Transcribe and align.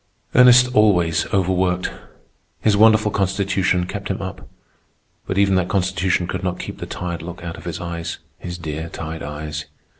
Ernest 0.33 0.73
always 0.73 1.27
overworked. 1.31 1.91
His 2.59 2.75
wonderful 2.75 3.11
constitution 3.11 3.85
kept 3.85 4.07
him 4.07 4.19
up; 4.19 4.49
but 5.27 5.37
even 5.37 5.53
that 5.57 5.69
constitution 5.69 6.25
could 6.25 6.43
not 6.43 6.57
keep 6.57 6.79
the 6.79 6.87
tired 6.87 7.21
look 7.21 7.43
out 7.43 7.55
of 7.57 7.65
his 7.65 7.79
eyes. 7.79 8.17
His 8.39 8.57
dear, 8.57 8.89
tired 8.89 9.21
eyes! 9.21 9.65